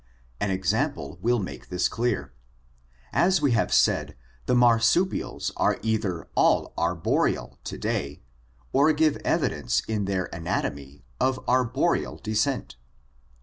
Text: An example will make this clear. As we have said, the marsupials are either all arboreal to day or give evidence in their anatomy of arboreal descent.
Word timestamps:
An 0.39 0.49
example 0.49 1.19
will 1.21 1.37
make 1.37 1.69
this 1.69 1.87
clear. 1.87 2.33
As 3.13 3.39
we 3.39 3.51
have 3.51 3.71
said, 3.71 4.15
the 4.47 4.55
marsupials 4.55 5.51
are 5.55 5.77
either 5.83 6.27
all 6.33 6.73
arboreal 6.75 7.59
to 7.65 7.77
day 7.77 8.23
or 8.73 8.93
give 8.93 9.17
evidence 9.17 9.81
in 9.81 10.05
their 10.05 10.25
anatomy 10.33 11.03
of 11.19 11.39
arboreal 11.47 12.17
descent. 12.17 12.77